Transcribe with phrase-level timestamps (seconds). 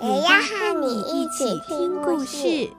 [0.00, 2.70] 也要和你一起听故事。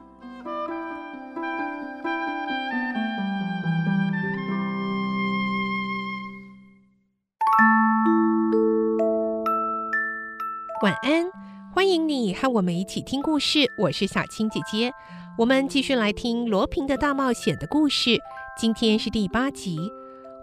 [10.81, 11.30] 晚安，
[11.73, 13.70] 欢迎你和我们一起听故事。
[13.77, 14.89] 我是小青姐姐，
[15.38, 18.17] 我们继续来听罗平的大冒险的故事。
[18.58, 19.77] 今天是第八集，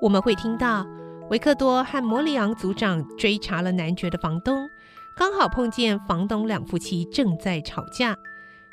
[0.02, 0.87] 我们会听到
[1.30, 4.68] 维克多和摩里昂组长追查了男爵的房东，
[5.19, 8.15] 刚好碰见房东两夫妻正在吵架。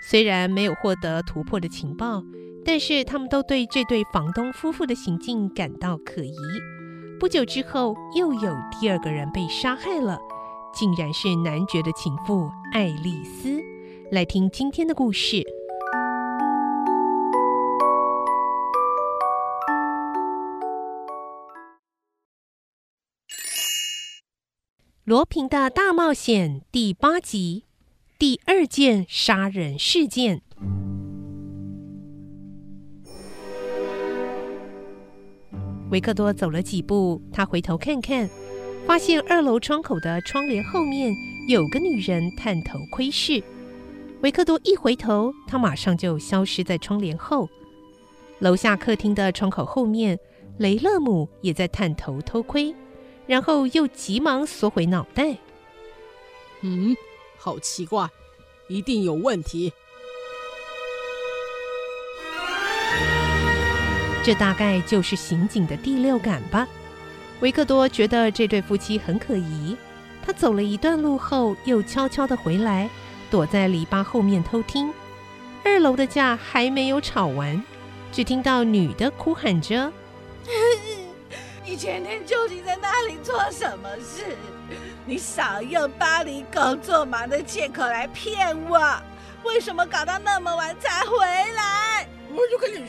[0.09, 2.21] 虽然没有获得突破的情报，
[2.65, 6.35] 但是他们都对这对房东夫妇的行径感到可疑。
[7.17, 10.19] 不久之后，又有第二个人被杀害了。
[10.73, 13.61] 竟然是男爵的情妇爱丽丝。
[14.11, 15.43] 来听今天的故事。
[25.05, 27.65] 罗平的大冒险第八集，
[28.17, 30.41] 第二件杀人事件。
[35.89, 38.29] 维克多走了几步，他回头看看。
[38.87, 41.13] 发现二楼窗口的窗帘后面
[41.49, 43.43] 有个女人探头窥视。
[44.21, 47.49] 维克多一回头，她马上就消失在窗帘后。
[48.39, 50.17] 楼下客厅的窗口后面，
[50.59, 52.73] 雷勒姆也在探头偷窥，
[53.27, 55.37] 然后又急忙缩回脑袋。
[56.61, 56.95] 嗯，
[57.37, 58.09] 好奇怪，
[58.67, 59.71] 一定有问题。
[64.23, 66.67] 这大概就是刑警的第六感吧。
[67.41, 69.75] 维克多觉得这对夫妻很可疑，
[70.25, 72.89] 他走了一段路后，又悄悄地回来，
[73.29, 74.93] 躲在篱笆后面偷听。
[75.65, 77.61] 二楼的架还没有吵完，
[78.13, 79.91] 只听到女的哭喊着
[81.73, 84.37] ：“你前天究竟在那里做什么事？
[85.07, 88.79] 你少用巴黎工作忙的借口来骗我！
[89.43, 92.07] 为什么搞到那么晚才回来？”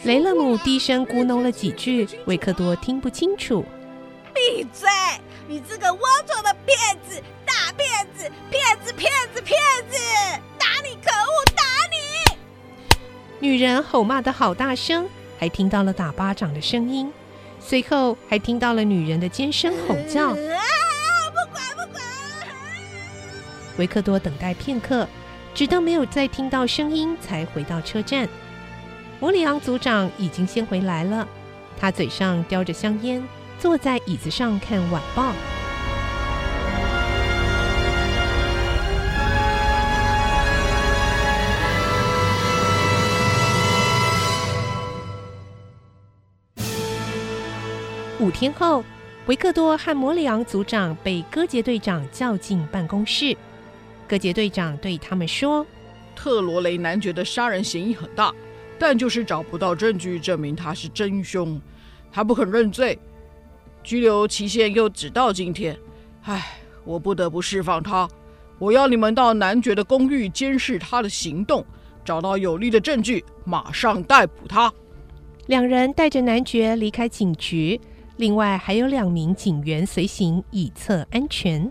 [0.05, 3.65] 雷勒姆低声咕哝了几句，维克多听不清楚。
[4.35, 4.87] 闭嘴！
[5.49, 6.77] 你这个龌龊的骗
[7.09, 9.59] 子，大骗子，骗子，骗子，骗
[9.89, 9.97] 子！
[10.59, 12.37] 打你，可恶，打你！
[13.39, 15.09] 女人吼骂得好大声，
[15.39, 17.11] 还听到了打巴掌的声音，
[17.67, 20.35] 随后还听到了女人的尖声吼叫。
[20.35, 22.03] 不管，不管！
[23.79, 25.09] 维克多等待片刻，
[25.55, 28.29] 直到没有再听到声音，才回到车站。
[29.19, 31.27] 摩里昂组长已经先回来了，
[31.81, 33.23] 他嘴上叼着香烟。
[33.59, 35.33] 坐在椅子上看晚报。
[48.25, 48.83] 五天后，
[49.27, 53.37] 维克多和摩里昂组长被戈杰队长叫进办公室。
[54.09, 55.67] 戈杰队长对他们说
[56.17, 58.35] ：“特罗雷男爵的杀人嫌疑很大，
[58.79, 61.61] 但就是找不到证据证明他是真凶，
[62.11, 62.99] 他不肯认罪。”
[63.85, 65.79] 拘留期限又只到今天，
[66.23, 68.09] 唉，我不得不释放他。
[68.59, 71.63] 我要你们到男爵的公寓监视他的行动，
[72.03, 74.73] 找到有力的证据，马上逮捕他。
[75.49, 77.79] 两人带着男爵离开警局，
[78.17, 81.71] 另外还有两名警员随行，以测安全。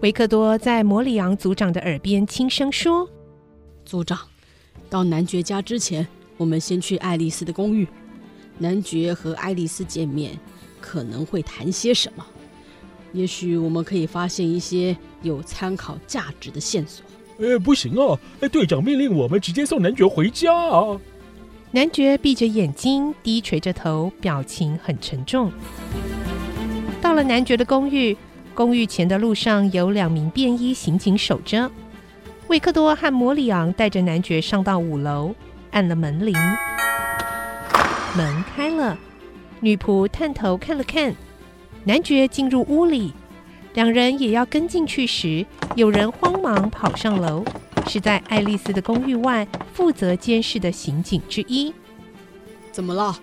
[0.00, 3.08] 维克多在摩里昂组长的耳边轻声说
[3.84, 4.18] ：“组长，
[4.88, 6.06] 到男爵家之前，
[6.36, 7.86] 我们先去爱丽丝的公寓。
[8.58, 10.38] 男爵和爱丽丝见面。”
[10.78, 12.24] 可能会谈些什么？
[13.12, 17.04] 也许我们可以发现一些有参考价值的线索。
[17.38, 18.16] 呃，不行啊！
[18.52, 20.96] 队长命令我们直接送男爵回家啊！
[21.72, 25.52] 男爵闭着眼睛，低垂着头，表情很沉重。
[27.02, 28.16] 到了男爵的公寓，
[28.54, 31.70] 公寓前的路上有两名便衣刑警守着。
[32.46, 35.34] 维克多和摩里昂带着男爵上到五楼，
[35.72, 36.34] 按了门铃，
[38.16, 38.96] 门开了。
[39.60, 41.14] 女仆探头看了看，
[41.84, 43.12] 男爵进入屋里，
[43.74, 47.44] 两人也要跟进去时，有人慌忙跑上楼，
[47.88, 51.72] 是在爱丽丝的公寓外负责监视的刑警之一。
[52.72, 53.18] 怎么了？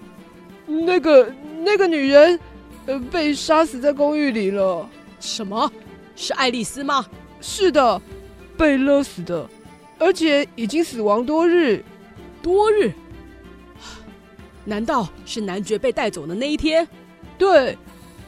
[0.65, 1.31] 那个
[1.63, 2.39] 那个女人，
[2.85, 4.89] 呃，被杀死在公寓里了。
[5.19, 5.71] 什么？
[6.15, 7.05] 是爱丽丝吗？
[7.41, 8.01] 是的，
[8.57, 9.47] 被勒死的。
[9.99, 11.83] 而且已经死亡多日。
[12.41, 12.91] 多日？
[14.65, 16.87] 难道是男爵被带走的那一天？
[17.37, 17.77] 对。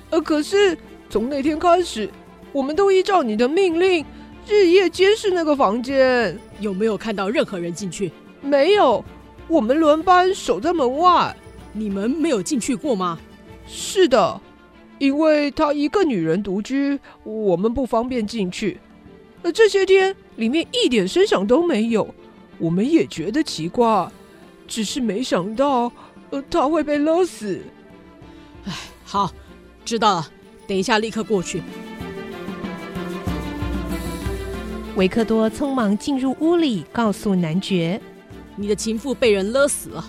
[0.10, 0.78] 呃，可是
[1.10, 2.10] 从那天开始，
[2.52, 4.06] 我们都依照你的命令，
[4.48, 6.38] 日夜监视那个房间。
[6.60, 8.12] 有没有看到任何人进去？
[8.42, 9.04] 没有，
[9.48, 11.36] 我们轮班守在门外。
[11.74, 13.20] 你们没有进去过吗？
[13.68, 14.40] 是的，
[15.00, 18.80] 因为她一个女人独居，我们不方便进去。
[19.42, 22.08] 呃，这些天里面一点声响都没有，
[22.58, 24.08] 我们也觉得奇怪，
[24.68, 25.92] 只是没想到，
[26.30, 27.60] 呃，她会被勒死。
[28.66, 29.32] 哎，好，
[29.84, 30.28] 知道了，
[30.66, 31.62] 等一下立刻过去。
[34.96, 38.00] 维克多匆忙进入屋里，告诉男爵
[38.56, 40.06] ：“你的情妇被人勒死了。”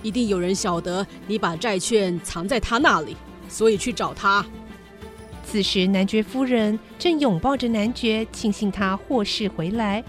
[0.00, 3.16] 一定有人晓得你把债券藏在他那里，
[3.48, 4.46] 所以去找他。
[5.44, 10.04] 此时，男爵夫人正拥抱着男爵，庆幸他获释回来。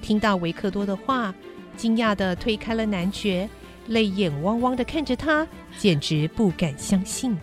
[0.00, 1.34] 听到维克多的话，
[1.76, 3.46] 惊讶地推开了男爵，
[3.88, 5.46] 泪眼汪汪地看着他，
[5.78, 7.36] 简直不敢相信。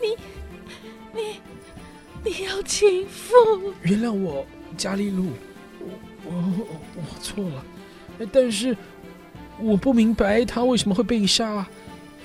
[0.00, 0.16] 你、
[1.12, 1.40] 你、
[2.24, 3.34] 你要情妇？
[3.82, 4.46] 原谅我，
[4.76, 5.30] 加利路，
[6.26, 7.64] 我、我、错了。
[8.32, 8.76] 但是。
[9.58, 11.66] 我不明白他为什么会被杀。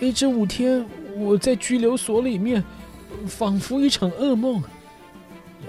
[0.01, 2.61] 哎，这五天我在拘留所里面，
[3.25, 4.61] 仿佛一场噩梦。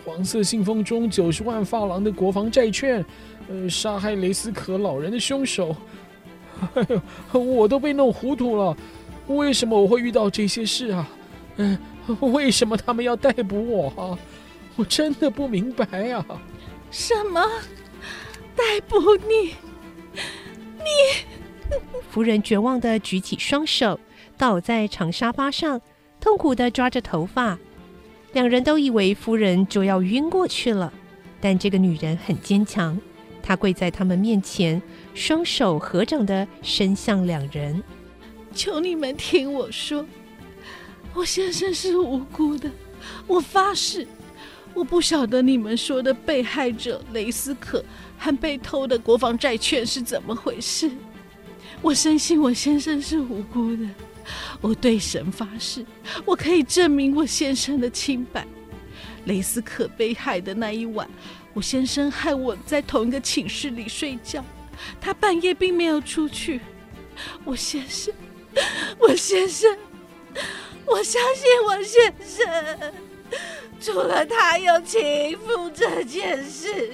[0.05, 3.05] 黄色信封中九十万发廊的国防债券，
[3.49, 5.76] 呃，杀害雷斯可老人的凶手，
[6.75, 6.84] 哎
[7.32, 8.76] 呦，我都被弄糊涂了。
[9.29, 11.08] 为什么我会遇到这些事啊？
[11.58, 11.79] 嗯，
[12.32, 14.19] 为什么他们要逮捕我啊？
[14.75, 16.26] 我真的不明白啊！
[16.90, 17.40] 什么？
[18.56, 19.54] 逮捕你？
[20.78, 20.84] 你？
[22.10, 23.99] 夫人绝望的举起双手，
[24.37, 25.81] 倒在长沙发上，
[26.20, 27.58] 痛苦的抓着头发。
[28.32, 30.93] 两人都以为夫人就要晕过去了，
[31.40, 32.99] 但这个女人很坚强。
[33.43, 34.81] 她跪在他们面前，
[35.14, 37.82] 双手合掌的伸向两人
[38.55, 40.06] ：“求你们听我说，
[41.14, 42.70] 我先生是无辜的。
[43.26, 44.06] 我发誓，
[44.75, 47.84] 我不晓得你们说的被害者雷斯可
[48.22, 50.88] 和被偷的国防债券是怎么回事。”
[51.82, 53.88] 我深信我先生是无辜的，
[54.60, 55.84] 我对神发誓，
[56.24, 58.46] 我可以证明我先生的清白。
[59.24, 61.08] 雷斯可被害的那一晚，
[61.52, 64.44] 我先生和我在同一个寝室里睡觉，
[65.00, 66.60] 他半夜并没有出去。
[67.44, 68.14] 我先生，
[68.98, 69.76] 我先生，
[70.86, 72.92] 我相信我先生，
[73.80, 76.92] 除了他有情妇这件事，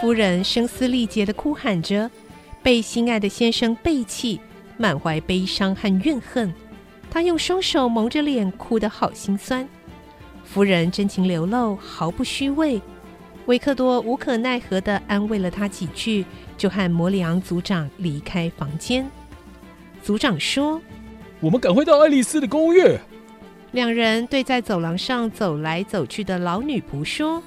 [0.00, 2.10] 夫人声嘶力竭的哭喊着，
[2.62, 4.40] 被心爱的先生背弃，
[4.78, 6.50] 满怀悲伤和怨恨。
[7.10, 9.68] 她用双手蒙着脸，哭得好心酸。
[10.42, 12.80] 夫人真情流露，毫不虚伪。
[13.44, 16.24] 维克多无可奈何地安慰了她几句，
[16.56, 19.06] 就和摩里昂组长离开房间。
[20.02, 20.80] 组长说
[21.40, 22.96] ：“我们赶快到爱丽丝的公寓。”
[23.72, 27.42] 两人对在走廊上走来走去的老女仆说。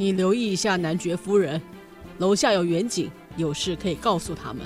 [0.00, 1.60] 你留意一下男爵夫人，
[2.18, 4.64] 楼下有远景，有事可以告诉他们。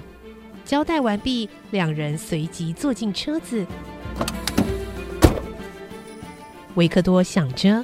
[0.63, 3.65] 交代完毕，两人随即坐进车子。
[6.75, 7.83] 维克多想着，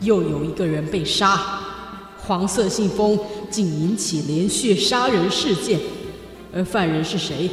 [0.00, 1.60] 又有一个人被杀，
[2.18, 3.18] 黄色信封
[3.50, 5.80] 竟引起连续杀人事件，
[6.52, 7.48] 而犯人是谁，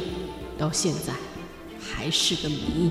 [0.58, 1.14] 到现在
[1.80, 2.90] 还是个谜。